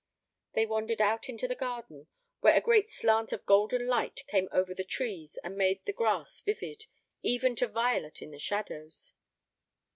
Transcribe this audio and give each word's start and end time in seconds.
They 0.55 0.65
wandered 0.65 0.99
out 0.99 1.29
into 1.29 1.47
the 1.47 1.53
garden, 1.53 2.07
where 2.39 2.55
a 2.55 2.59
great 2.59 2.89
slant 2.89 3.31
of 3.31 3.45
golden 3.45 3.85
light 3.85 4.25
came 4.27 4.49
over 4.51 4.73
the 4.73 4.83
trees 4.83 5.37
and 5.43 5.55
made 5.55 5.85
the 5.85 5.93
grass 5.93 6.41
vivid, 6.41 6.87
even 7.21 7.55
to 7.57 7.67
violet 7.67 8.19
in 8.19 8.31
the 8.31 8.39
shadows. 8.39 9.13